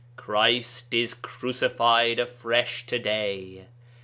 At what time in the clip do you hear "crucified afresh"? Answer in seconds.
1.13-2.87